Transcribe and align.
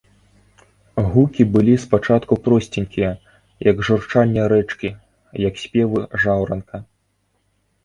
Гукі 1.09 1.43
былі 1.55 1.75
с 1.79 1.85
пачатку 1.91 2.33
просценькія, 2.47 3.11
як 3.69 3.85
журчанне 3.91 4.49
рэчкі, 4.55 4.89
як 5.47 5.63
спевы 5.67 5.99
жаўранка. 6.27 6.85